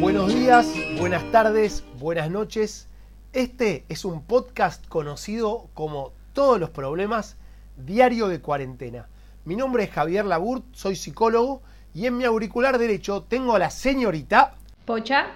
[0.00, 2.88] Buenos días, buenas tardes, buenas noches.
[3.32, 7.36] Este es un podcast conocido como Todos los problemas
[7.76, 9.08] diario de cuarentena.
[9.44, 13.70] Mi nombre es Javier Laburt, soy psicólogo y en mi auricular derecho tengo a la
[13.70, 14.54] señorita
[14.84, 15.26] Pocha.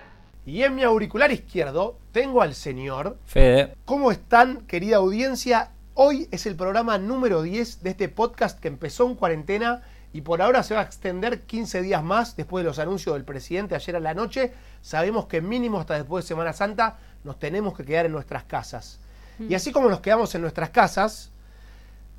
[0.47, 3.19] y en mi auricular izquierdo tengo al señor.
[3.25, 3.75] Fede.
[3.85, 5.73] ¿Cómo están, querida audiencia?
[6.03, 9.83] Hoy es el programa número 10 de este podcast que empezó en cuarentena
[10.15, 13.27] y por ahora se va a extender 15 días más después de los anuncios del
[13.27, 14.55] presidente ayer a la noche.
[14.81, 18.99] Sabemos que mínimo hasta después de Semana Santa nos tenemos que quedar en nuestras casas.
[19.47, 21.33] Y así como nos quedamos en nuestras casas,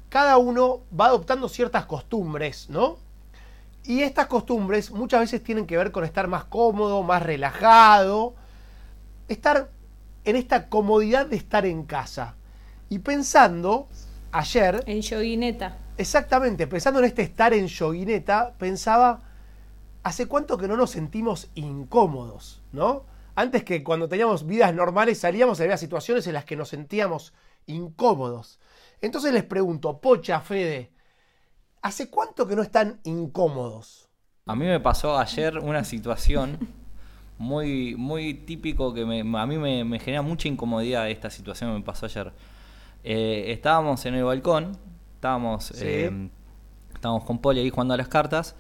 [0.10, 3.00] cada uno va adoptando ciertas costumbres, ¿no?
[3.84, 8.36] Y estas costumbres muchas veces tienen que ver con estar más cómodo, más relajado,
[9.28, 9.72] estar
[10.24, 12.36] en esta comodidad de estar en casa.
[12.92, 13.88] Y pensando,
[14.34, 15.78] ayer, En yoguineta.
[15.98, 19.22] exactamente, pensando en este estar en yoguineta, pensaba,
[20.04, 23.06] ¿hace cuánto que no nos sentimos incómodos, no?
[23.36, 27.34] Antes que cuando teníamos vidas normales salíamos y había situaciones en las que nos sentíamos
[27.66, 28.60] incómodos.
[29.00, 30.92] Entonces les pregunto, Pocha, Fede,
[31.82, 34.10] ¿hace cuánto que no están incómodos?
[34.48, 36.60] A mí me pasó ayer una situación
[37.38, 41.80] muy, muy típico que me- a mí me, me genera mucha incomodidad esta situación que
[41.80, 42.32] me pasó ayer.
[43.04, 44.78] Eh, estábamos en el balcón,
[45.16, 45.84] estábamos, Sí.
[45.86, 46.30] eh,
[46.94, 48.56] estábamos con Poli ahí jugando a las cartas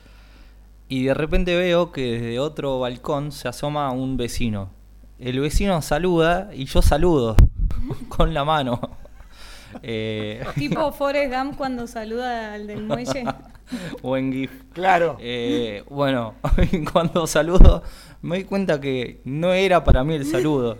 [0.87, 4.69] y de repente veo que desde otro balcón se asoma un vecino.
[5.19, 7.35] El vecino saluda y yo saludo
[8.09, 8.79] con la mano.
[9.83, 13.23] Eh, Tipo Forrest Gump cuando saluda al del muelle.
[14.01, 14.51] buen GIF.
[14.73, 15.15] Claro.
[15.21, 16.33] Eh, bueno,
[16.91, 17.81] cuando saludo
[18.21, 20.77] me di cuenta que no era para mí el saludo.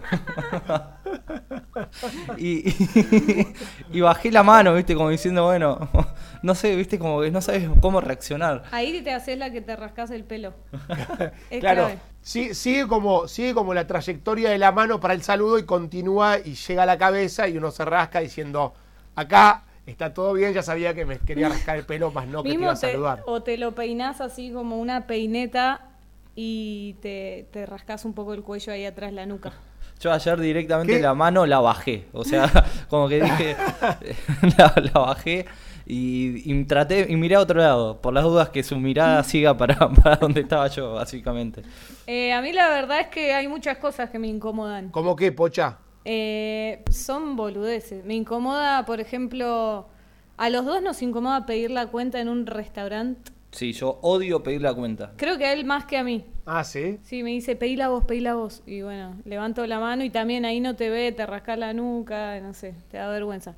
[2.37, 3.53] y, y-
[3.93, 5.89] y bajé la mano, viste, como diciendo, bueno,
[6.43, 8.63] no sé, viste, como que no sabes cómo reaccionar.
[8.71, 10.53] Ahí te haces la que te rascas el pelo.
[11.49, 11.99] Es claro, clave.
[12.21, 16.37] sí- sigue, como, sigue como la trayectoria de la mano para el saludo y continúa
[16.39, 18.73] y llega a la cabeza y uno se rasca diciendo,
[19.15, 22.49] acá está todo bien, ya sabía que me quería rascar el pelo, más no que
[22.49, 23.23] te iba a te- saludar.
[23.25, 25.81] o te lo peinás así como una peineta
[26.35, 29.53] y te, te rascas un poco el cuello ahí atrás la nuca.
[29.99, 31.01] Yo ayer directamente ¿Qué?
[31.01, 32.49] la mano la bajé, o sea,
[32.89, 33.55] como que dije,
[34.57, 35.45] la, la bajé
[35.85, 39.55] y, y traté y miré a otro lado, por las dudas que su mirada siga
[39.57, 41.61] para, para donde estaba yo, básicamente.
[42.07, 44.89] Eh, a mí la verdad es que hay muchas cosas que me incomodan.
[44.89, 45.77] ¿Cómo qué, Pocha?
[46.03, 48.03] Eh, son boludeces.
[48.05, 49.87] Me incomoda, por ejemplo,
[50.37, 53.31] a los dos nos incomoda pedir la cuenta en un restaurante.
[53.51, 55.11] Sí, yo odio pedir la cuenta.
[55.17, 56.25] Creo que a él más que a mí.
[56.45, 56.99] Ah, sí.
[57.03, 58.63] Sí, me dice, pedí la voz, pedí la voz.
[58.65, 62.39] Y bueno, levanto la mano y también ahí no te ve, te rascas la nuca,
[62.39, 63.55] no sé, te da vergüenza.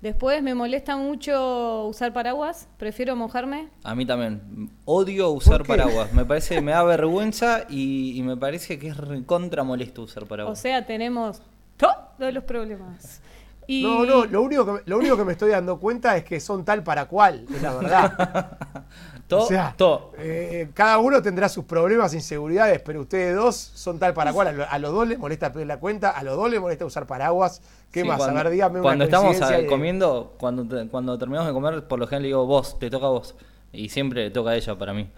[0.00, 3.68] Después me molesta mucho usar paraguas, prefiero mojarme.
[3.84, 4.70] A mí también.
[4.84, 6.12] Odio usar paraguas.
[6.12, 10.58] Me parece, me da vergüenza y, y me parece que es contra molesto usar paraguas.
[10.58, 11.40] O sea, tenemos
[11.78, 13.22] todos los problemas.
[13.66, 16.24] Y No, no, lo único, que, me- lo único que me estoy dando cuenta es
[16.24, 18.58] que son tal para cual, es la verdad.
[19.38, 20.12] To- o sea, to.
[20.18, 24.48] eh, cada uno tendrá sus problemas, inseguridades, pero ustedes dos son tal para cual.
[24.48, 26.84] A, lo- a los dos les molesta pedir la cuenta, a los dos les molesta
[26.84, 27.60] usar paraguas.
[27.90, 28.18] ¿Qué Sí, más?
[28.18, 31.86] Cuando, a ver, dígame una cuando estamos de- comiendo, cuando, te- cuando terminamos de comer,
[31.86, 33.34] por lo general le digo vos, te toca a vos.
[33.76, 35.08] Y siempre le toca a ella para mí.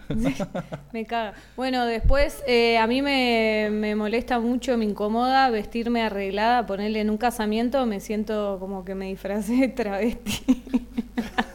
[0.91, 1.33] Me caga.
[1.55, 7.11] Bueno, después eh, a mí me, me molesta mucho, me incomoda vestirme arreglada, ponerle en
[7.11, 10.63] un casamiento, me siento como que me disfracé de travesti.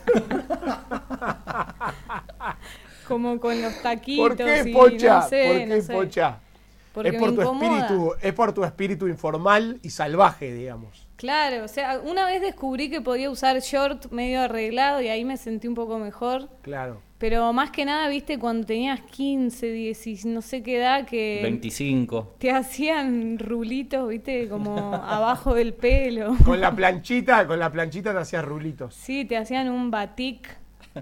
[3.09, 4.28] como con los taquitos.
[4.28, 5.21] ¿Por qué, y Pocha?
[5.21, 5.93] no sé, ¿Por qué, no sé.
[5.93, 6.38] Pocha?
[6.93, 7.81] Porque es por tu incomoda.
[7.81, 11.09] espíritu, es por tu espíritu informal y salvaje, digamos.
[11.16, 15.37] Claro, o sea, una vez descubrí que podía usar short medio arreglado y ahí me
[15.37, 16.49] sentí un poco mejor.
[16.62, 17.00] Claro.
[17.19, 22.34] Pero más que nada, viste, cuando tenías 15, 10, no sé qué edad, que 25.
[22.39, 26.37] te hacían rulitos, viste, como abajo del pelo.
[26.44, 28.93] Con la planchita, con la planchita te hacías rulitos.
[28.97, 30.49] Sí, te hacían un batik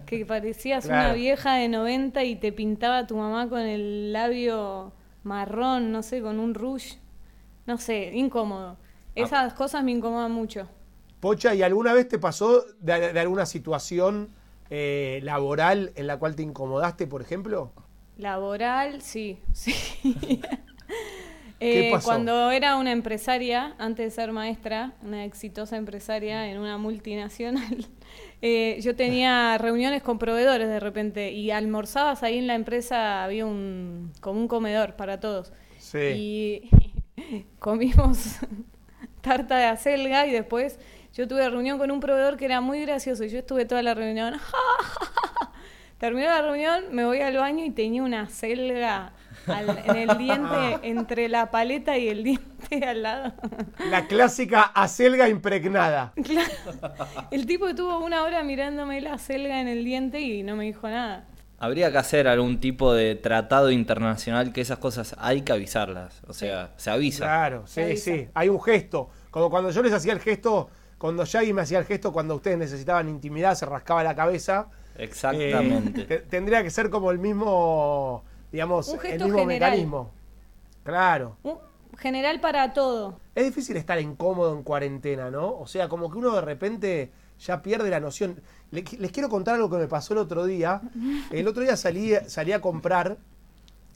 [0.07, 0.91] que parecías Claro.
[0.91, 4.93] una vieja de 90 y te pintaba tu mamá con el labio
[5.25, 6.99] marrón, no sé, con un rouge.
[7.67, 8.79] No sé, incómodo.
[9.15, 10.69] Esas cosas me incomodan mucho.
[11.21, 14.35] Pocha, ¿y alguna vez te pasó de, de alguna situación
[14.71, 17.73] eh, laboral en la cual te incomodaste, por ejemplo?
[18.17, 19.75] Laboral, sí, sí.
[21.69, 22.05] ¿Qué Eh, pasó?
[22.05, 27.87] Cuando era una empresaria, antes de ser maestra, una exitosa empresaria en una multinacional,
[28.43, 33.45] eh, yo tenía reuniones con proveedores de repente y almorzabas ahí en la empresa, había
[33.47, 35.53] un como un comedor para todos.
[35.79, 35.99] Sí.
[35.99, 36.71] Y
[37.59, 38.39] comimos
[39.21, 40.79] tarta de acelga y después
[41.13, 43.95] yo tuve reunión con un proveedor que era muy gracioso y yo estuve toda la
[43.95, 44.35] reunión
[45.99, 49.13] Terminó la reunión, me voy al baño y tenía una selga
[49.47, 53.33] al- en el diente, entre la paleta y el diente al lado.
[53.91, 56.13] La clásica acelga impregnada.
[56.23, 56.51] Claro.
[57.31, 60.89] El tipo estuvo una hora mirándome la selga en el diente y no me dijo
[60.89, 61.25] nada.
[61.59, 66.23] Habría que hacer algún tipo de tratado internacional que esas cosas hay que avisarlas.
[66.27, 67.25] O sea, se avisa.
[67.25, 68.05] Claro, sí, avisa.
[68.13, 68.29] sí.
[68.33, 69.11] Hay un gesto.
[69.31, 72.57] Como cuando yo les hacía el gesto, cuando Shaggy me hacía el gesto cuando ustedes
[72.57, 74.69] necesitaban intimidad, se rascaba la cabeza.
[74.97, 76.01] Exactamente.
[76.01, 79.71] Eh, te- tendría que ser como el mismo, digamos, Un el mismo general.
[79.71, 80.11] mecanismo.
[80.85, 81.37] Claro.
[81.43, 81.59] Un
[81.99, 83.19] general para todo.
[83.35, 85.55] Es difícil estar incómodo en cuarentena, ¿no?
[85.59, 88.41] O sea, como que uno de repente ya pierde la noción.
[88.71, 90.81] Le- Les quiero contar algo que me pasó el otro día.
[91.31, 93.19] El otro día salí, salí a comprar,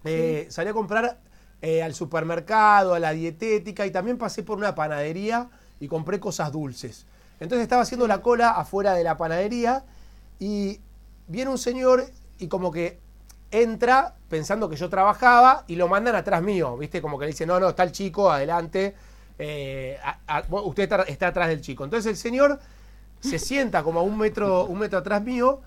[0.05, 1.19] eh, salí a comprar
[1.63, 5.49] eh, al supermercado, a la dietética y también pasé por una panadería
[5.81, 7.07] y compré cosas dulces.
[7.41, 9.85] Entonces estaba haciendo la cola afuera de la panadería
[10.39, 10.81] y
[11.27, 12.05] viene un señor
[12.39, 12.99] y como que
[13.63, 17.01] entra pensando que yo trabajaba y lo mandan atrás mío, ¿viste?
[17.03, 18.95] Como que le dicen, no, no, está el chico, adelante,
[19.39, 21.85] eh, a- usted está, está atrás del chico.
[21.85, 22.61] Entonces el señor
[23.21, 25.61] se sienta como a un metro, un metro atrás mío,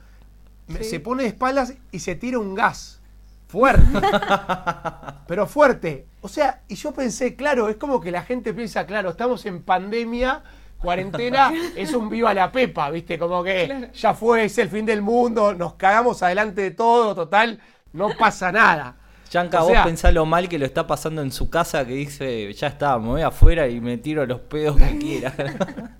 [0.68, 0.84] Sí.
[0.84, 3.00] se pone de espaldas y se tira un gas.
[3.48, 3.86] Fuerte.
[5.28, 6.06] pero fuerte.
[6.22, 9.64] O sea, y yo pensé, claro, es como que la gente piensa, claro, estamos en
[9.64, 10.44] pandemia,
[10.82, 13.18] cuarentena, es un viva la pepa, ¿viste?
[13.18, 13.94] Como que Claro.
[13.94, 17.62] ya fue, es el fin del mundo, nos cagamos adelante de todo, total,
[17.98, 18.96] no pasa nada.
[19.30, 21.94] Yanka, O vos sea, pensás lo mal que lo está pasando en su casa que
[21.94, 25.34] dice, ya está, me voy afuera y me tiro los pedos que quiera.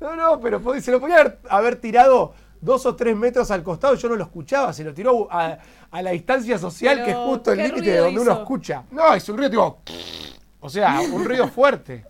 [0.00, 3.94] No, no, pero se lo podía haber, haber tirado dos o tres metros al costado,
[3.94, 5.58] yo no lo escuchaba, se lo tiró a,
[5.90, 8.82] a la distancia social Pero, que es justo el ¿qué límite de donde uno escucha.
[8.90, 9.82] No, es un ruido tipo.
[10.60, 12.04] O sea, un ruido fuerte.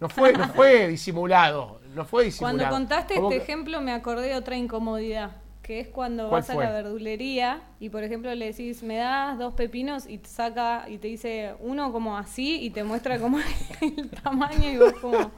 [0.00, 1.80] No fue, no fue disimulado.
[1.94, 2.58] No fue disimulado.
[2.58, 5.30] Cuando contaste Como este que- ejemplo me acordé de otra incomodidad,
[5.64, 6.64] que es cuando ¿Cuál vas fue?
[6.64, 10.84] a la verdulería y por ejemplo le decís, me das dos pepinos y te saca
[10.88, 13.38] y te dice uno como así y te muestra como
[13.80, 15.32] el tamaño y vos como,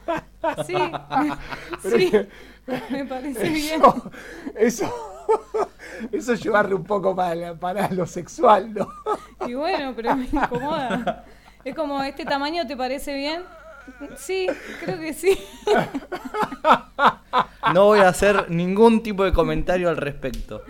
[0.65, 0.75] sí,
[1.89, 2.11] sí,
[2.89, 3.81] me parece bien.
[3.81, 4.11] Eso,
[4.57, 4.93] eso,
[6.11, 8.89] eso es llevarle un poco para, para lo sexual, ¿no?
[9.47, 11.23] Y bueno, pero me incomoda.
[11.63, 13.43] Es como, ¿este tamaño te parece bien?
[14.17, 14.47] Sí,
[14.81, 15.39] creo que sí.
[17.73, 20.63] No voy a hacer ningún tipo de comentario al respecto.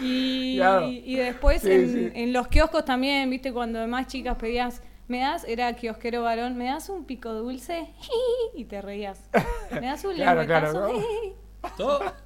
[0.00, 0.88] Y, Claro.
[0.88, 2.10] y después Sí, en, sí.
[2.14, 5.44] en los kioscos también, viste, cuando más chicas pedías, ¿me das?
[5.46, 7.88] Era kiosquero varón, ¿me das un pico dulce?
[8.56, 9.20] Y te reías.
[9.70, 10.44] ¿Me das un Claro,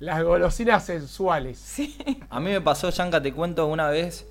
[0.00, 1.58] Las golosinas sensuales.
[1.58, 1.96] Sí.
[2.30, 4.26] A mí me pasó, Yanka, te cuento una vez,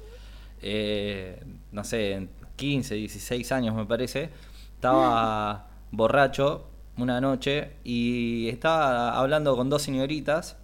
[0.62, 4.30] eh, no sé, en 15, 16 años me parece,
[4.74, 10.58] estaba borracho una noche y estaba hablando con dos señoritas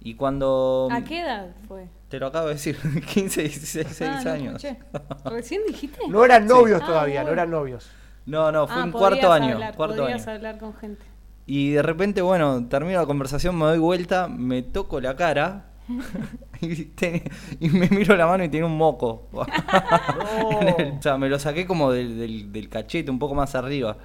[0.00, 0.88] y cuando...
[0.90, 1.88] ¿A qué edad fue?
[2.08, 2.76] Te lo acabo de decir,
[3.14, 4.64] 15, 16 Ah, no años.
[4.64, 4.78] escuché.
[5.24, 5.98] ¿Recién dijiste?
[6.08, 7.42] No eran novios Ah, todavía, no bueno.
[7.42, 7.90] eran novios.
[8.26, 9.54] No, no, fue Ah, podías cuarto año.
[9.54, 10.36] hablar, cuarto podías año.
[10.36, 11.04] hablar con gente.
[11.46, 15.66] Y de repente, bueno, termino la conversación, me doy vuelta, me toco la cara
[16.62, 19.28] y, te- y me miro la mano y tiene un moco.
[20.60, 23.54] En el- o sea, me lo saqué como del, del- del cachete, un poco más
[23.54, 23.96] arriba.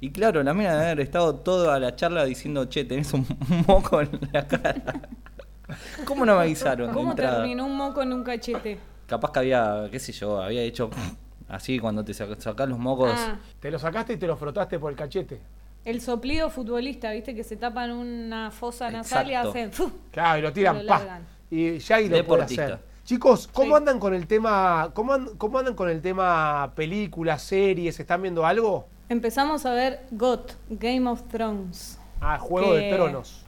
[0.00, 3.26] Y claro, la mina de haber estado toda la charla diciendo, che, tenés un
[3.66, 4.74] moco en la cara.
[6.04, 8.78] ¿Cómo no me avisaron de ¿Cómo terminó un moco en un cachete?
[9.06, 10.90] Capaz que había, qué sé yo, había hecho
[11.48, 13.10] así cuando te sac- sacás los mocos.
[13.14, 15.40] Ah, Te lo sacaste y te lo frotaste por el cachete.
[15.84, 19.70] el soplido futbolista, viste, que se tapan una fosa nasal y hacen...
[20.10, 20.98] Claro, y lo tiran, Lo pa.
[20.98, 21.22] largan.
[21.50, 21.78] Y
[22.08, 22.78] lo puede hacer.
[23.04, 23.74] Chicos, ¿cómo Sí.
[23.78, 27.98] andan con el tema, cómo, an- cómo andan con el tema películas, series?
[27.98, 28.86] ¿Están viendo algo?
[29.08, 31.98] Empezamos a ver GOT, Game of Thrones.
[32.20, 33.44] Ah, Juego de Tronos.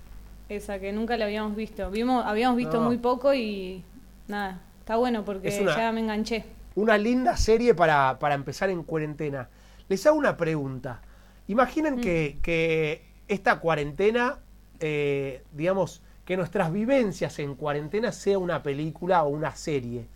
[0.49, 1.91] Esa que nunca la habíamos visto.
[1.91, 2.87] Vimos, habíamos visto No.
[2.87, 3.85] muy poco y
[4.27, 6.45] nada, está bueno porque una- ya me enganché.
[6.77, 9.49] Una linda serie para, para empezar en cuarentena.
[9.89, 11.03] Les hago una pregunta.
[11.49, 12.01] Imaginen Mm.
[12.01, 14.39] que, que esta cuarentena,
[14.81, 20.07] eh, digamos, que nuestras vivencias en cuarentena sea una película o una serie.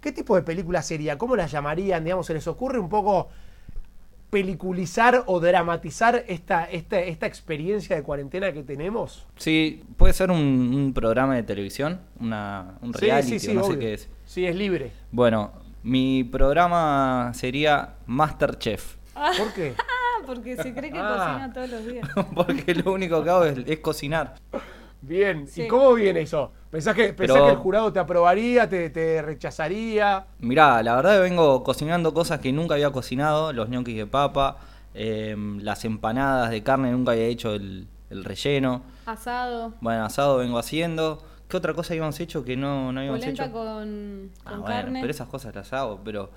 [0.00, 1.18] ¿Qué tipo de película sería?
[1.18, 2.04] ¿Cómo la llamarían?
[2.04, 3.28] Digamos, ¿se les ocurre un poco
[4.36, 9.26] peliculizar o dramatizar esta, esta, esta experiencia de cuarentena que tenemos?
[9.38, 14.10] Sí, puede ser un, un programa de televisión, una, un reality, no sé qué es.
[14.26, 14.92] Sí, es libre.
[15.10, 15.52] Bueno,
[15.82, 18.96] mi programa sería Masterchef.
[19.38, 19.74] ¿Por qué?
[20.18, 21.14] Ah, porque se cree que Ah.
[21.16, 22.08] cocina todos los días.
[22.34, 24.34] Porque lo único que hago es, es cocinar.
[25.06, 26.50] Bien, ¿y cómo viene eso?
[26.70, 30.26] ¿Pensás que, pensás Pero- que el jurado te aprobaría, te, te rechazaría?
[30.40, 34.56] Mirá, la verdad que vengo cocinando cosas que nunca había cocinado, los ñoquis de papa,
[34.94, 38.82] em, las empanadas de carne, nunca había hecho el, el relleno.
[39.06, 39.74] Asado.
[39.80, 43.52] Bueno, asado vengo haciendo, ¿Qué otra cosa habíamos hecho que no, no habíamos Polenta hecho?
[43.52, 45.00] con, Ah, con bueno, carne.
[45.00, 46.28] pero esas cosas las hago, pero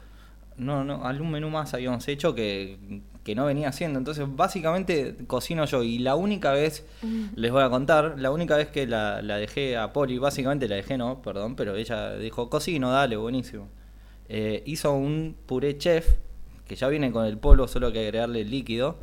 [0.59, 3.97] no, no, algún menú más habíamos hecho que, que no venía haciendo.
[3.99, 5.83] Entonces, básicamente cocino yo.
[5.83, 6.85] Y la única vez,
[7.35, 10.75] les voy a contar, la única vez que la, la dejé a Poli, básicamente la
[10.75, 13.67] dejé, no, perdón, pero ella dijo, cocino, dale, buenísimo.
[14.27, 16.07] Eh, hizo un puré chef,
[16.67, 18.97] que ya viene con el polvo, solo hay que agregarle el líquido.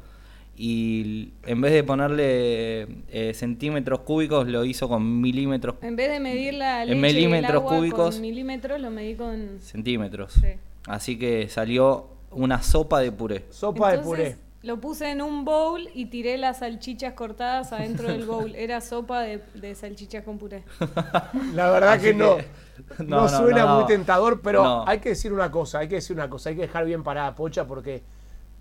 [0.59, 6.19] Y en vez de ponerle eh, centímetros cúbicos, lo hizo con milímetros, En vez de
[6.19, 8.15] medir la En leche y el milímetros agua cúbicos.
[8.15, 9.59] con milímetros, lo medí con...
[9.61, 10.33] centímetros.
[10.33, 10.49] Sí.
[10.87, 13.47] Así que salió una sopa de puré.
[13.50, 14.47] Sopa de Entonces, puré.
[14.62, 18.55] Lo puse en un bowl y tiré las salchichas cortadas adentro del bowl.
[18.57, 20.64] Era sopa de, de salchichas con puré.
[21.55, 22.37] La verdad que no.
[22.37, 22.47] que-
[22.99, 23.76] No, no, no, suena no, no.
[23.76, 24.85] muy tentador, pero No.
[24.87, 27.35] hay que decir una cosa, hay que decir una cosa, hay que dejar bien parada
[27.35, 28.02] pocha porque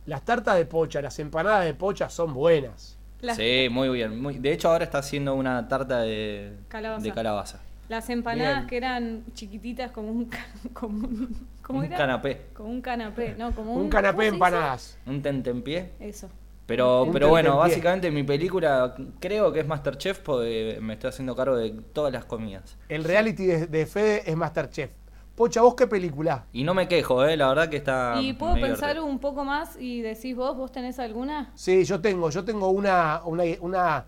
[0.06, 2.98] las tartas de pocha, las empanadas de pocha son buenas.
[3.22, 4.22] Las, Sí, muy bien.
[4.22, 7.04] muy- De hecho, ahora está haciendo una tarta de Calabaza.
[7.04, 7.60] de calabaza.
[7.90, 8.68] Las empanadas Bien.
[8.68, 10.30] que eran chiquititas como un...
[10.74, 11.98] Como un ¿Cómo Un era?
[11.98, 12.48] canapé.
[12.54, 13.82] Como un canapé, no, como un...
[13.84, 14.98] Un canapé empanadas.
[15.06, 15.92] Un tentempié.
[16.00, 16.30] Eso.
[16.68, 21.56] Pero, pero bueno, básicamente mi película creo que es Masterchef porque me estoy haciendo cargo
[21.56, 22.76] de todas las comidas.
[22.90, 24.90] El reality de, de Fede es Masterchef.
[25.36, 26.46] Pocha, ¿vos qué película?
[26.54, 27.38] Y no me quejo, ¿eh?
[27.38, 28.16] la verdad que está...
[28.22, 31.52] ¿Y puedo pensar un poco más y decís vos, vos tenés alguna?
[31.56, 34.06] Sí, yo tengo, yo tengo una, una, una-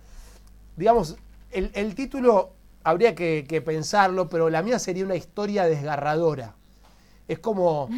[0.75, 1.15] digamos,
[1.51, 2.53] el, el título
[2.88, 6.56] habría que, que pensarlo, pero la mía sería una historia desgarradora.
[7.27, 7.89] Es como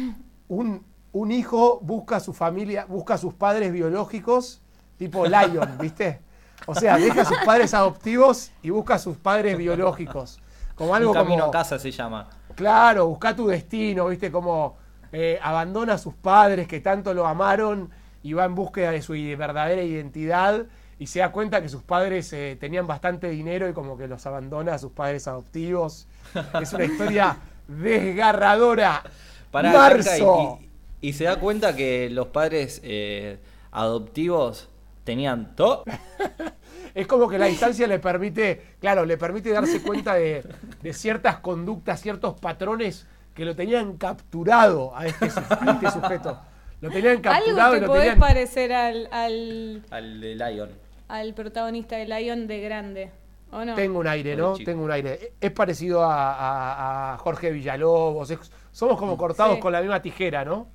[0.48, 4.60] un, un hijo busca a su familia, busca a sus padres biológicos,
[4.96, 6.18] tipo Lion, ¿viste?
[6.66, 10.40] O sea, deja a sus padres adoptivos y busca a sus padres biológicos.
[10.74, 12.28] Como algo Un camino como, a casa se llama.
[12.56, 14.32] Claro, busca tu destino, ¿viste?
[14.32, 14.76] Como
[15.12, 17.90] eh, abandona a sus padres que tanto lo amaron
[18.24, 20.66] y va en búsqueda de su verdadera identidad
[21.00, 24.26] y se da cuenta que sus padres eh, tenían bastante dinero y como que los
[24.26, 26.06] abandona a sus padres adoptivos.
[26.60, 29.02] Es una historia desgarradora.
[29.50, 30.58] Pará, Marzo.
[31.00, 33.38] Y, y se da cuenta que los padres eh,
[33.72, 34.68] adoptivos
[35.04, 35.84] tenían todo.
[36.94, 40.44] Es como que la distancia le permite, claro, le permite darse cuenta de,
[40.82, 46.40] de ciertas conductas, ciertos patrones que lo tenían capturado a este, a este sujeto.
[46.80, 48.18] Lo tenían capturado Algo y te lo podés tenían...
[48.18, 50.70] parecer al, al, Al de Lion.
[51.10, 53.10] Al protagonista de Lion de grande,
[53.52, 53.74] ¿o no?
[53.74, 54.54] Tengo un aire, ¿no?
[54.56, 55.32] Tengo un aire.
[55.40, 58.30] Es parecido a, a- a Jorge Villalobos.
[58.30, 59.60] es- somos como cortados Sí.
[59.60, 60.68] con la misma tijera, ¿no?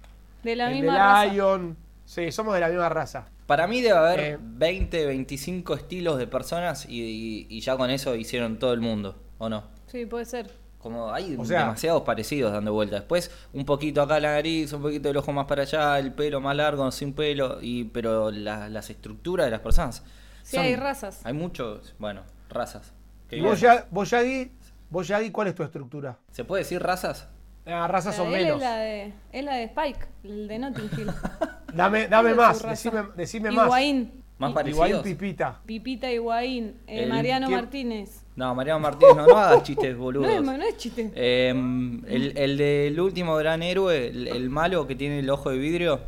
[0.44, 1.26] De la El misma de raza.
[1.34, 1.78] Lion.
[2.06, 3.28] Sí, somos de la misma raza.
[3.48, 4.38] Para mí debe haber Eh.
[4.42, 9.16] 20, 25 estilos de personas y, y- y ya con eso hicieron todo el mundo,
[9.38, 9.64] ¿o no?
[9.88, 10.52] Sí, puede ser.
[10.80, 13.00] Como hay O sea- demasiados parecidos dando vueltas.
[13.00, 16.42] Después, un poquito acá la nariz, un poquito el ojo más para allá, el pelo
[16.42, 20.04] más largo, sin pelo, y pero la- las estructuras de las personas.
[20.46, 21.26] Sí, hay razas.
[21.26, 22.94] Hay muchos, bueno, razas.
[23.32, 24.52] ¿Y vos, ya, vos, Yagi,
[24.92, 26.18] vos, Yagi, cuál es tu estructura?
[26.32, 27.28] ¿Se puede decir razas?
[27.66, 28.58] Ah, razas La son menos.
[28.58, 31.08] Es la, de, es la de Spike, el de Notting Hill.
[31.74, 33.66] Dame, dame ¿Cuál es más, decime, decime más.
[33.66, 34.24] Higuaín.
[34.38, 34.88] Más parecidos.
[34.88, 35.62] Higuaín Pipita.
[35.66, 36.76] Pipita Higuaín.
[36.88, 38.22] eh, El Mariano Martínez.
[38.36, 40.28] No, Mariano Martínez, no, no hagas chistes boludos.
[40.28, 41.12] No es, no es chiste.
[41.16, 45.58] Eh, el, el del último gran héroe, el, el malo que tiene el ojo de
[45.58, 46.02] vidrio.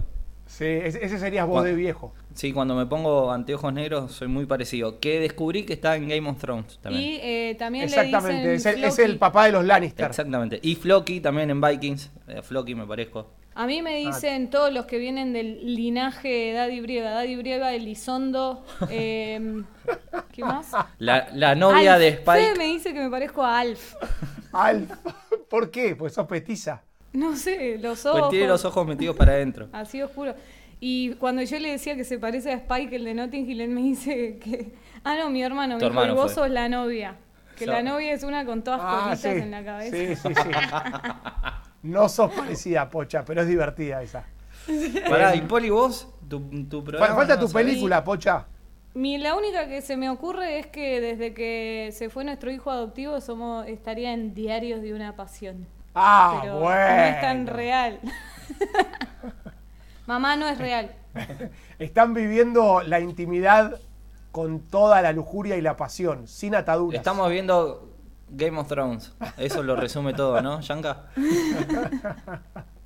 [0.48, 2.14] Sí, ese, serías vos de viejo.
[2.34, 5.00] Sí, cuando me pongo anteojos negros soy muy parecido.
[5.00, 7.04] Que descubrí que está en Game of Thrones también.
[7.04, 10.06] Y eh, también Exactamente, le es dicen el, es el papá de los Lannister.
[10.08, 10.60] Exactamente.
[10.64, 12.12] Y Floki también en Vikings.
[12.28, 13.28] Eh, Floki me parezco.
[13.56, 17.10] A mí me dicen todos los que vienen del linaje de Daddy Brieva.
[17.10, 18.64] Daddy Brieva, Elizondo.
[18.90, 19.64] Eh,
[20.32, 20.72] ¿Qué más?
[21.00, 22.02] La, la novia Alf.
[22.02, 22.40] de Spike.
[22.40, 23.96] Fede me dice que me parezco a Alf.
[24.54, 24.92] Alf.
[25.50, 25.96] ¿Por qué?
[25.96, 26.84] Pues sos petiza.
[27.18, 28.20] No sé, los ojos.
[28.20, 29.70] Pues tiene los ojos metidos para adentro.
[29.74, 30.36] Así oscuro.
[30.80, 33.70] Y cuando yo le decía que se parece a Spike, el de Notting Hill, él
[33.70, 34.74] me dice que.
[35.04, 35.76] Ah, no, mi hermano.
[35.76, 37.16] Me dijo, hermano vos sos la novia.
[37.58, 39.28] Que So- la novia es una con todas Ah, colitas sí.
[39.42, 39.98] en la cabeza.
[39.98, 40.50] Sí, sí, sí.
[41.84, 44.26] No sos parecida, Pocha, pero es divertida esa.
[45.10, 47.16] Pará, y Poli, vos, tu, tu programa.
[47.16, 47.66] Falta no tu sabés?
[47.68, 48.46] película, Pocha.
[48.94, 52.70] Mi, la única que se me ocurre es que desde que se fue nuestro hijo
[52.72, 55.68] adoptivo somos estaría en Diarios de una Pasión.
[56.00, 56.96] Ah, pero bueno.
[56.96, 58.00] no es tan real.
[60.06, 60.92] Mamá no es real.
[61.80, 63.80] Están viviendo la intimidad
[64.32, 67.00] con toda la lujuria y la pasión, sin ataduras.
[67.00, 67.90] Estamos viendo
[68.30, 69.14] Game of Thrones.
[69.38, 71.08] Eso lo resume todo, ¿no, Yanka?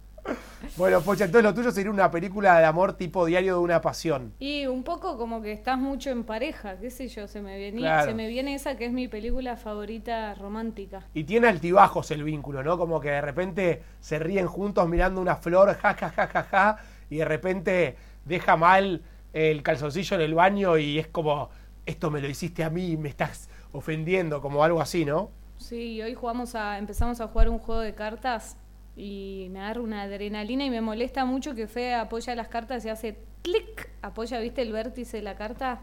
[0.78, 4.34] Bueno, Pocha, entonces lo tuyo sería una película de amor tipo diario de una pasión.
[4.40, 7.82] Y un poco como que estás mucho en pareja, qué sé yo, se me, venía,
[7.82, 8.08] Claro.
[8.08, 11.06] se me viene esa que es mi película favorita romántica.
[11.14, 12.78] Y tiene altibajos el vínculo, ¿no?
[12.78, 16.78] Como que de repente se ríen juntos mirando una flor, ja, ja, ja, ja, ja,
[17.10, 19.02] y de repente deja mal
[19.34, 21.50] el calzoncillo en el baño y es como,
[21.86, 25.32] esto me lo hiciste a mí, me estás ofendiendo, como algo así, ¿no?
[25.58, 28.58] Sí, y hoy jugamos a, empezamos a jugar un juego de cartas
[28.96, 32.90] y me agarra una adrenalina y me molesta mucho que Fe apoya las cartas y
[32.90, 35.80] hace clic, apoya, viste, el vértice de la carta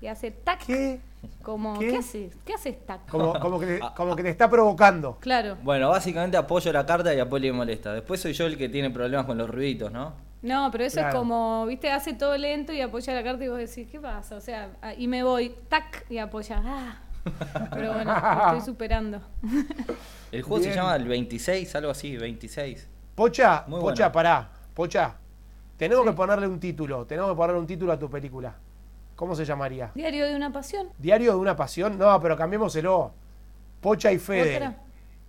[0.00, 0.64] y hace tac.
[0.66, 1.00] ¿Qué?
[1.42, 1.88] Como, ¿Qué?
[1.88, 2.32] ¿qué, haces?
[2.44, 3.06] ¿Qué haces tac?
[3.08, 5.16] Como, como, que, te- como que te está provocando.
[5.20, 5.56] Claro.
[5.62, 7.92] Bueno, básicamente apoyo la carta y a Poli le molesta.
[7.94, 10.12] Después soy yo el que tiene problemas con los ruiditos, ¿no?
[10.42, 11.08] No, pero eso Claro.
[11.08, 14.36] es como, viste, hace todo lento y apoya la carta y vos decís, ¿qué pasa?
[14.36, 16.62] O sea, ah, y me voy, tac, y apoya.
[16.64, 16.98] Ah.
[17.74, 19.20] Pero bueno, lo estoy superando.
[20.32, 20.70] El juego Bien.
[20.72, 22.88] se llama el 26, algo así, 26.
[23.16, 24.12] Pocha, Muy Pocha, bueno.
[24.12, 24.48] pará.
[24.74, 25.14] Pocha,
[25.76, 26.10] tenemos Sí.
[26.10, 27.04] que ponerle un título.
[27.04, 28.54] Tenemos que ponerle un título a tu película.
[29.16, 29.90] ¿Cómo se llamaría?
[29.94, 30.88] Diario de una pasión.
[30.98, 31.98] ¿Diario de una pasión?
[31.98, 33.12] No, pero cambiémoselo.
[33.80, 34.56] Pocha y Fede.
[34.56, 34.76] Otra.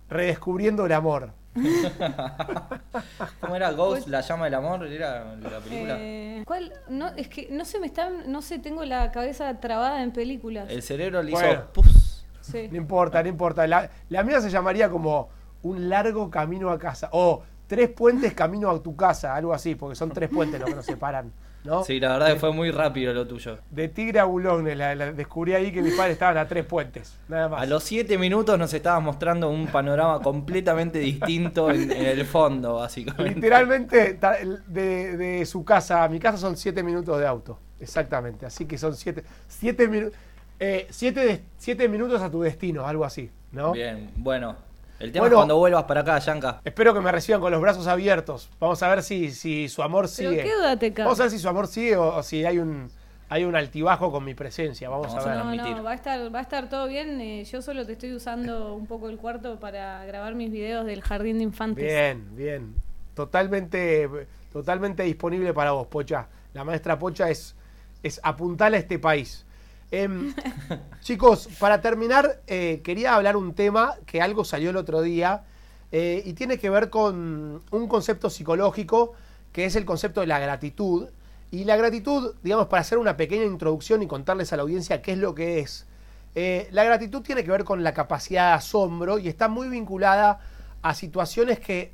[0.08, 1.30] Redescubriendo el amor.
[3.40, 4.86] ¿Cómo era Ghost, la llama del amor?
[4.86, 5.96] ¿Era la película?
[5.98, 6.72] Eh, ¿Cuál?
[6.88, 10.70] No, es que no se me está, no sé, tengo la cabeza trabada en películas.
[10.70, 11.52] El cerebro le Bueno.
[11.52, 12.24] hizo pus.
[12.40, 12.68] Sí.
[12.70, 13.66] No importa, no importa.
[13.66, 15.28] La, la mía se llamaría como
[15.62, 17.08] un largo camino a casa.
[17.12, 20.76] O tres puentes camino a tu casa, algo así, porque son tres puentes los que
[20.76, 21.32] nos separan.
[21.64, 21.84] ¿no?
[21.84, 23.58] Sí, la verdad que fue muy rápido lo tuyo.
[23.70, 27.16] De Tigre a Boulogne, la, la- descubrí ahí que mis padres estaban a tres puentes,
[27.28, 27.62] nada más.
[27.62, 32.74] A los 7 minutos nos estabas mostrando un panorama completamente distinto en, en el fondo,
[32.74, 33.34] básicamente.
[33.34, 34.18] Literalmente,
[34.66, 37.58] de, de su casa a mi casa son siete minutos de auto.
[37.80, 38.46] Exactamente.
[38.46, 40.12] Así que son siete, siete, minu-
[40.60, 43.30] eh, siete, de- siete minutos a tu destino, algo así.
[43.52, 43.72] ¿no?
[43.72, 44.56] Bien, bueno.
[45.02, 45.36] El tema Bueno.
[45.36, 46.60] es cuando vuelvas para acá, Yanka.
[46.64, 48.48] Espero que me reciban con los brazos abiertos.
[48.60, 50.42] Vamos a ver si, si su amor Pero sigue.
[50.44, 52.88] qué duda te Vamos a ver si su amor sigue o, o si hay un,
[53.28, 54.88] hay un altibajo con mi presencia.
[54.88, 55.60] Vamos, Vamos a ver.
[55.60, 57.20] No, va a estar, va a estar todo bien.
[57.20, 61.02] eh, yo solo te estoy usando un poco el cuarto para grabar mis videos del
[61.02, 61.84] jardín de infantes.
[61.84, 62.74] Bien, bien.
[63.14, 64.08] Totalmente,
[64.52, 66.28] totalmente disponible para vos, Pocha.
[66.54, 67.54] La maestra Pocha es,
[68.02, 69.44] es apuntar a este país.
[69.92, 70.34] Em,
[71.02, 75.44] chicos, para terminar, eh, quería hablar un tema que algo salió el otro día
[75.92, 79.12] eh, y tiene que ver con un concepto psicológico
[79.52, 81.10] que es el concepto de la gratitud.
[81.50, 85.12] Y la gratitud, digamos, para hacer una pequeña introducción y contarles a la audiencia qué
[85.12, 85.86] es lo que es.
[86.34, 90.40] Eh, la gratitud tiene que ver con la capacidad de asombro y está muy vinculada
[90.80, 91.92] a situaciones que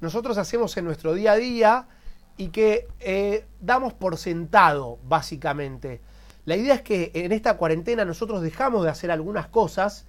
[0.00, 1.88] nosotros hacemos en nuestro día a día
[2.38, 6.00] y que damos por sentado, básicamente.
[6.44, 10.06] La idea es que en esta cuarentena nosotros dejamos de hacer algunas cosas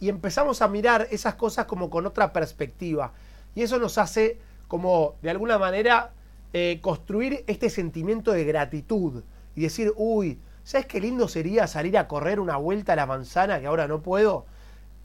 [0.00, 3.12] y empezamos a mirar esas cosas como con otra perspectiva.
[3.54, 6.12] Y eso nos hace como, de alguna manera,
[6.52, 9.22] eh, construir este sentimiento de gratitud
[9.54, 13.60] y decir, uy, ¿sabes qué lindo sería salir a correr una vuelta a la manzana
[13.60, 14.46] que ahora no puedo?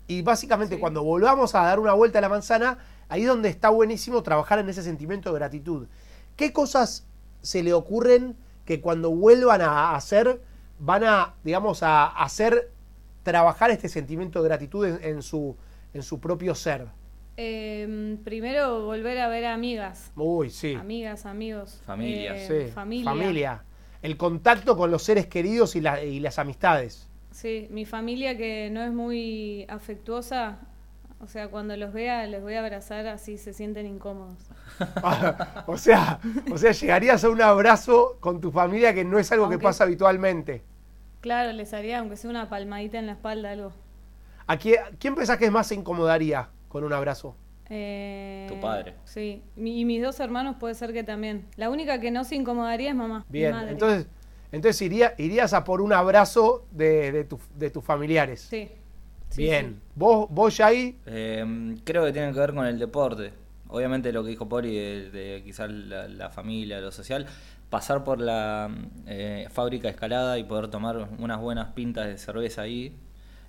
[0.08, 0.80] Y básicamente Sí.
[0.82, 4.60] cuando volvamos a dar una vuelta a la manzana, ahí es donde está buenísimo trabajar
[4.60, 5.88] en ese sentimiento de gratitud.
[6.36, 7.06] ¿Qué cosas
[7.42, 10.42] se le ocurren que cuando vuelvan a hacer
[10.80, 12.72] van a, digamos, a hacer
[13.24, 15.56] trabajar este sentimiento de gratitud en, en su,
[15.94, 16.88] en su propio ser?
[17.38, 20.12] Eh, primero, volver a ver amigas.
[20.16, 20.74] Uy, sí.
[20.74, 21.80] Amigas, amigos.
[21.86, 22.36] Familia.
[22.36, 22.72] eh, sí.
[22.74, 23.10] familia.
[23.12, 23.64] Familia.
[24.02, 27.08] El contacto con los seres queridos y, la- y las amistades.
[27.32, 30.60] Sí, mi familia que no es muy afectuosa,
[31.22, 34.38] o sea, cuando los vea les voy a abrazar así se sienten incómodos.
[35.68, 36.20] o sea,
[36.52, 39.84] o sea, llegarías a un abrazo con tu familia que no es algo que pasa
[39.84, 40.64] habitualmente.
[41.22, 43.74] Claro, les haría aunque sea una palmadita en la espalda, algo.
[44.48, 47.36] ¿A quién, quién pensás que más se incomodaría con un abrazo?
[47.70, 48.96] Eh, Tu padre.
[49.04, 51.46] Sí, Mi- y mis dos hermanos puede ser que también.
[51.56, 53.26] La única que no se incomodaría es mamá.
[53.30, 53.72] mi Bien, madre.
[53.72, 54.08] entonces,
[54.52, 58.42] entonces iría, irías a por un abrazo de, de, tu- de tus familiares.
[58.50, 58.70] Sí.
[59.30, 59.76] Sí, Bien.
[59.80, 59.90] sí.
[59.94, 63.32] Vos, vos ya ahí, Eh, creo que tiene que ver con el deporte.
[63.68, 67.28] Obviamente lo que dijo Poli de, de quizás la, la familia, lo social.
[67.70, 68.70] Pasar por la
[69.06, 72.98] eh, fábrica escalada y poder tomar unas buenas pintas de cerveza ahí.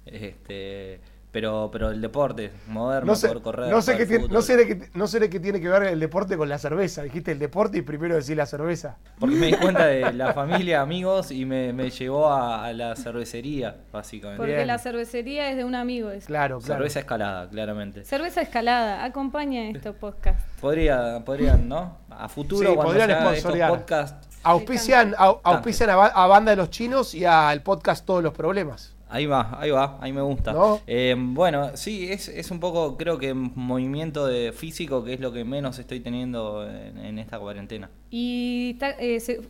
[0.06, 1.00] Este,
[1.32, 3.70] pero, pero el deporte, moverme, no sé, poder correr.
[3.70, 5.84] no, sé qué tiene, no, sé de qué, no sé de qué tiene que ver
[5.84, 7.02] el deporte con la cerveza.
[7.02, 8.98] Dijiste el deporte y primero decís la cerveza.
[9.18, 12.96] Porque me di cuenta de la familia, amigos y me, me llevó a, a la
[12.96, 14.38] cervecería, básicamente.
[14.38, 14.66] Porque Bien.
[14.66, 16.10] la cervecería es de un amigo.
[16.10, 16.80] es- Claro, claro.
[16.80, 18.04] Cerveza escalada, claramente.
[18.04, 20.42] Cerveza escalada, acompaña estos podcasts.
[20.60, 21.98] Podría, podrían, ¿no?
[22.10, 26.70] A futuro, Sí, cuando se estos podcasts, Auspician, au- auspician a, a Banda de los
[26.70, 28.94] Chinos y al podcast Todos los Problemas.
[29.12, 30.52] Ahí va, ahí va, ahí me gusta.
[30.52, 30.80] ¿No?
[30.86, 35.32] Eh, bueno, sí, es, es un poco, creo que movimiento de físico, que es lo
[35.32, 37.90] que menos estoy teniendo en, en esta cuarentena.
[38.10, 39.40] Y ta- eh, se-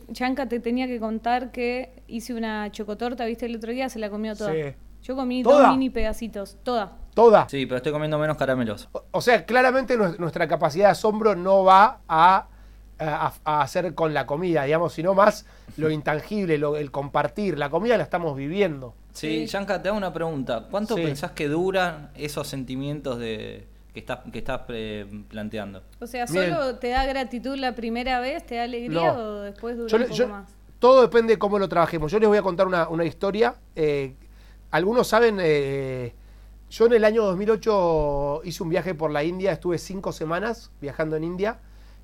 [0.49, 4.35] te tenía que contar que hice una chocotorta, viste, el otro día se la comió
[4.35, 4.51] toda.
[4.51, 4.59] Sí.
[5.03, 5.67] Yo comí ¿Toda?
[5.67, 6.97] dos mini pedacitos, toda.
[7.13, 7.47] Toda.
[7.49, 8.87] Sí, pero estoy comiendo menos caramelos.
[8.93, 12.47] O- O sea, claramente nues- nuestra capacidad de asombro no va a,
[13.01, 15.45] a, a hacer con la comida, digamos, sino más
[15.77, 17.57] lo intangible, lo, el compartir.
[17.57, 18.93] La comida la estamos viviendo.
[19.13, 19.47] Sí, Sí.
[19.47, 20.67] Yanka, te hago una pregunta.
[20.71, 21.01] ¿Cuánto Sí.
[21.03, 25.81] pensás que duran esos sentimientos de que estás, que estás eh, planteando?
[25.99, 26.27] O sea.
[26.27, 29.19] ¿solo te da gratitud la primera vez, te da alegría No.
[29.19, 30.49] o después dura Yo un le- poco yo- más?
[30.79, 32.11] todo depende de cómo lo trabajemos.
[32.11, 33.55] Yo les voy a contar una, una historia.
[33.75, 34.15] eh,
[34.71, 36.13] algunos saben, eh,
[36.69, 41.15] yo en el año 2008 hice un viaje por la India, estuve cinco semanas viajando
[41.17, 41.59] en India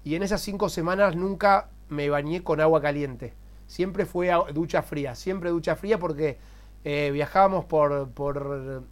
[0.08, 3.34] y en esas cinco semanas nunca me bañé con agua caliente.
[3.68, 6.38] Siempre fue a- ducha fría, siempre ducha fría porque
[6.86, 8.84] eh, viajábamos por, por,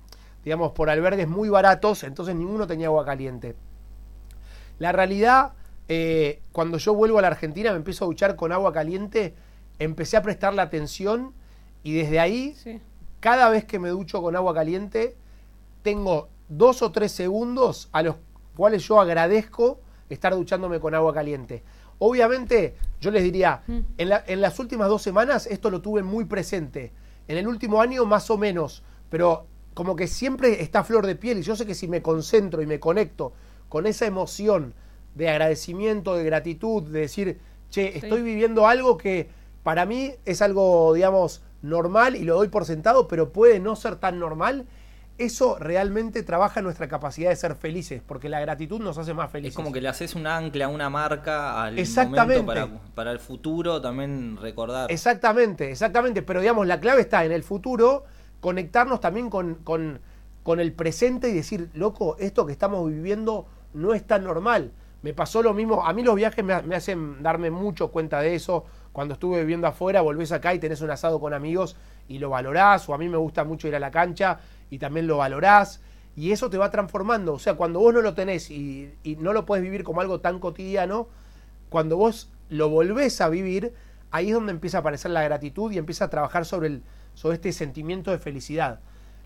[0.44, 3.56] digamos, por albergues muy baratos, entonces ninguno tenía agua caliente.
[4.80, 5.54] La realidad,
[5.88, 9.34] eh, cuando yo vuelvo a la Argentina, me empiezo a duchar con agua caliente,
[9.80, 11.34] empecé a prestarle atención
[11.84, 12.82] y desde ahí, Sí.
[13.22, 15.16] cada vez que me ducho con agua caliente,
[15.82, 18.18] tengo dos o tres segundos a los
[18.58, 21.64] cuales yo agradezco estar duchándome con agua caliente.
[22.00, 23.80] Obviamente, yo les diría, Mm.
[23.98, 26.92] en, la- en las últimas dos semanas esto lo tuve muy presente.
[27.28, 31.40] En el último año más o menos, pero como que siempre está flor de piel
[31.40, 33.34] y yo sé que si me concentro y me conecto
[33.70, 34.74] con esa emoción
[35.16, 37.40] de agradecimiento, de gratitud, de decir,
[37.70, 38.00] che, Sí.
[38.04, 39.30] estoy viviendo algo que
[39.64, 43.96] para mí es algo, digamos, normal y lo doy por sentado, pero puede no ser
[43.96, 44.68] tan normal.
[45.18, 49.54] Eso realmente trabaja nuestra capacidad de ser felices, porque la gratitud nos hace más felices.
[49.54, 52.42] Es como que le haces un ancla, una marca al Exactamente.
[52.42, 54.92] momento para, para el futuro también recordar.
[54.92, 56.22] Exactamente, exactamente.
[56.22, 58.04] Pero digamos, la clave está en el futuro,
[58.42, 60.02] conectarnos también con, con-
[60.44, 64.74] con el presente y decir, loco, esto que estamos viviendo no es tan normal.
[65.02, 68.36] Me pasó lo mismo, a mí los viajes me, me hacen darme mucho cuenta de
[68.36, 68.66] eso.
[68.92, 71.76] Cuando estuve viviendo afuera, volvés acá y tenés un asado con amigos
[72.08, 75.08] y lo valorás, o a mí me gusta mucho ir a la cancha y también
[75.08, 75.82] lo valorás.
[76.16, 77.34] Y eso te va transformando.
[77.34, 80.22] O sea, cuando vos no lo tenés y, y no lo puedes vivir como algo
[80.22, 81.08] tan cotidiano,
[81.70, 83.74] cuando vos lo volvés a vivir,
[84.12, 86.84] ahí es donde empieza a aparecer la gratitud y empieza a trabajar sobre, el,
[87.16, 88.80] sobre este sentimiento de felicidad.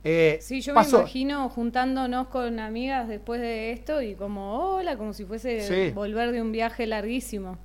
[0.04, 5.14] Eh, Sí, yo me imagino juntándonos con amigas después de esto y como, hola, como
[5.14, 5.92] si fuese Sí.
[5.94, 7.58] volver de un viaje larguísimo.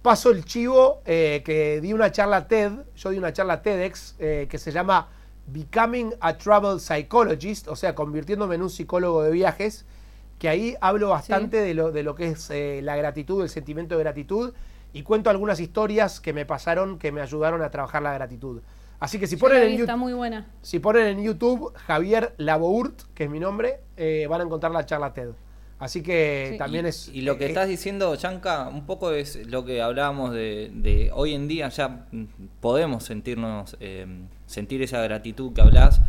[0.00, 4.46] paso el chivo eh, que di una charla TED, yo di una charla TEDx eh,
[4.50, 5.08] que se llama
[5.46, 9.84] Becoming a Travel Psychologist, o sea, convirtiéndome en un psicólogo de viajes,
[10.38, 13.96] que ahí hablo bastante de, lo, de lo que es eh, la gratitud, el sentimiento
[13.96, 14.52] de gratitud,
[14.92, 18.60] y cuento algunas historias que me pasaron que me ayudaron a trabajar la gratitud.
[19.00, 19.96] Así que si Yo ponen en YouTube...
[19.96, 20.46] muy buena.
[20.62, 24.86] Si ponen en YouTube Javier Labourt, que es mi nombre, eh, van a encontrar la
[24.86, 25.30] charla TED.
[25.82, 26.58] Así que Sí.
[26.58, 27.08] también y, es.
[27.12, 31.10] y lo que eh, estás diciendo, Yanka, un poco es lo que hablábamos de, de
[31.12, 32.06] hoy en día, ya
[32.60, 34.06] podemos sentirnos, eh,
[34.46, 36.00] sentir esa gratitud que hablas,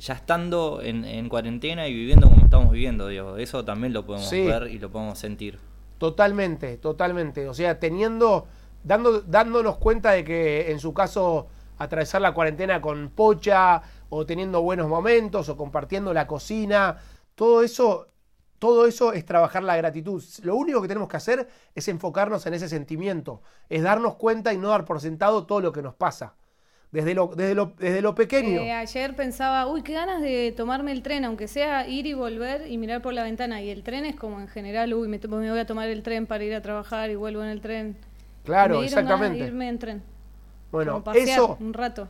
[0.00, 4.28] ya estando en, en cuarentena y viviendo como estamos viviendo, digo, eso también lo podemos
[4.28, 4.44] Sí.
[4.44, 5.60] ver y lo podemos sentir.
[5.98, 7.48] Totalmente, totalmente.
[7.48, 8.48] O sea, teniendo,
[8.82, 11.46] dando, dándonos cuenta de que en su caso
[11.78, 16.98] atravesar la cuarentena con pocha o teniendo buenos momentos o compartiendo la cocina,
[17.36, 18.08] todo eso,
[18.64, 20.24] todo eso es trabajar la gratitud.
[20.42, 24.56] Lo único que tenemos que hacer es enfocarnos en ese sentimiento, es darnos cuenta y
[24.56, 26.32] no dar por sentado todo lo que nos pasa.
[26.90, 28.62] Desde lo, desde lo, desde lo pequeño.
[28.62, 32.66] Eh, ayer pensaba, uy, qué ganas de tomarme el tren, aunque sea ir y volver
[32.66, 33.60] y mirar por la ventana.
[33.60, 36.42] Y el tren es como en general, uy, me, voy a tomar el tren para
[36.42, 37.98] ir a trabajar y vuelvo en el tren.
[38.44, 39.46] claro, me dieron ganas de exactamente.
[39.46, 40.13] irme en tren.
[40.74, 42.08] Bueno, como pasear eso, un rato.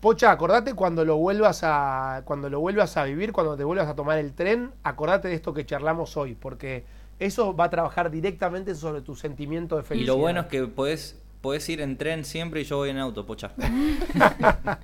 [0.00, 3.94] Pocha, acordate cuando lo vuelvas a cuando lo vuelvas a vivir, cuando te vuelvas a
[3.94, 6.84] tomar el tren, acordate de esto que charlamos hoy, porque
[7.18, 10.14] eso va a trabajar directamente sobre tu sentimiento de Y felicidad.
[10.14, 13.26] lo bueno es que podés, podés ir en tren siempre y yo voy en auto,
[13.26, 13.52] pocha.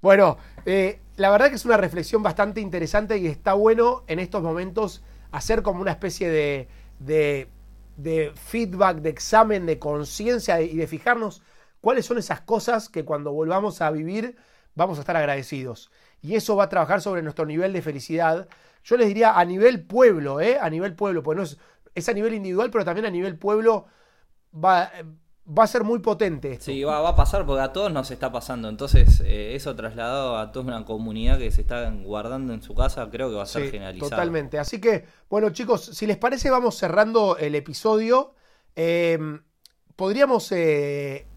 [0.00, 4.42] Bueno, eh, la verdad que es una reflexión bastante interesante y está bueno en estos
[4.42, 6.68] momentos hacer como una especie de,
[7.00, 7.48] de-
[7.96, 11.42] de feedback, de examen, de conciencia y de fijarnos
[11.80, 14.36] cuáles son esas cosas que cuando volvamos a vivir
[14.74, 15.90] vamos a estar agradecidos.
[16.22, 18.48] Y eso va a trabajar sobre nuestro nivel de felicidad.
[18.84, 20.58] Yo les diría a nivel pueblo, ¿eh?
[20.60, 21.58] A nivel pueblo, pues no es,
[21.94, 23.86] es a nivel individual, pero también a nivel pueblo
[24.54, 24.90] va,
[25.46, 26.52] va a ser muy potente.
[26.52, 26.66] esto.
[26.66, 28.68] Sí, va, va a pasar porque a todos nos está pasando.
[28.68, 33.08] Entonces, eh, eso trasladado a toda una comunidad que se está guardando en su casa,
[33.10, 34.10] creo que va a ser Sí, generalizado.
[34.10, 34.58] Totalmente.
[34.58, 38.34] Así que, bueno, chicos, si les parece, vamos cerrando el episodio.
[38.76, 39.18] Eh,
[39.96, 41.27] podríamos eh,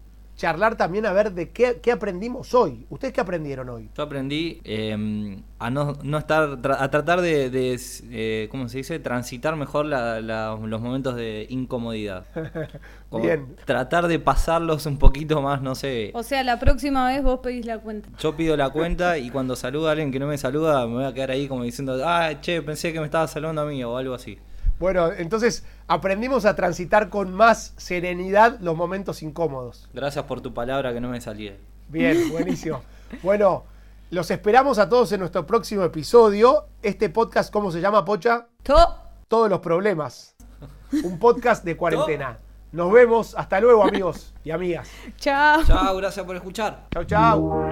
[0.42, 2.84] charlar también a ver de qué, qué aprendimos hoy.
[2.90, 3.88] ¿Ustedes qué aprendieron hoy?
[3.96, 7.78] Yo aprendí eh, a no, no estar, a tratar de, de,
[8.10, 8.98] eh, ¿cómo se dice?
[8.98, 12.26] Transitar mejor la- la- los momentos de incomodidad.
[13.08, 13.54] Como Bien.
[13.64, 16.10] Tratar de pasarlos un poquito más, no sé.
[16.12, 18.08] O sea, la próxima vez vos pedís la cuenta.
[18.18, 21.04] Yo pido la cuenta y cuando saluda a alguien que no me saluda, me voy
[21.04, 23.96] a quedar ahí como diciendo, ah, che, pensé que me estaba saludando a mí o
[23.96, 24.38] algo así.
[24.78, 29.88] Bueno, entonces aprendimos a transitar con más serenidad los momentos incómodos.
[29.92, 31.56] Gracias por tu palabra que no me salía.
[31.88, 32.82] Bien, buenísimo.
[33.22, 33.64] Bueno,
[34.10, 36.66] los esperamos a todos en nuestro próximo episodio.
[36.82, 38.46] Este podcast, ¿cómo se llama, Pocha?
[38.64, 38.96] To-
[39.28, 40.34] Todos los problemas.
[41.04, 42.38] Un podcast de cuarentena.
[42.72, 43.34] Nos vemos.
[43.36, 44.90] Hasta luego, amigos y amigas.
[45.18, 45.62] Chao.
[45.64, 46.86] Chao, gracias por escuchar.
[46.90, 47.68] Chau, chau.